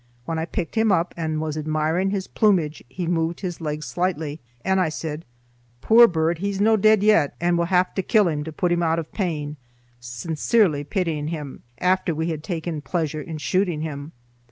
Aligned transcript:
When 0.25 0.39
I 0.39 0.45
picked 0.45 0.73
him 0.73 0.91
up 0.91 1.13
and 1.15 1.39
was 1.39 1.55
admiring 1.55 2.09
his 2.09 2.25
plumage, 2.25 2.83
he 2.89 3.05
moved 3.05 3.41
his 3.41 3.61
legs 3.61 3.85
slightly, 3.85 4.39
and 4.65 4.81
I 4.81 4.89
said, 4.89 5.25
"Poor 5.79 6.07
bird, 6.07 6.39
he's 6.39 6.59
no 6.59 6.75
deed 6.75 7.03
yet 7.03 7.35
and 7.39 7.55
we'll 7.55 7.67
hae 7.67 7.83
to 7.95 8.01
kill 8.01 8.27
him 8.27 8.43
to 8.45 8.51
put 8.51 8.71
him 8.71 8.81
oot 8.81 8.97
o' 8.97 9.03
pain,"—sincerely 9.03 10.83
pitying 10.85 11.27
him, 11.27 11.61
after 11.77 12.15
we 12.15 12.29
had 12.31 12.43
taken 12.43 12.81
pleasure 12.81 13.21
in 13.21 13.37
shooting 13.37 13.81
him. 13.81 14.11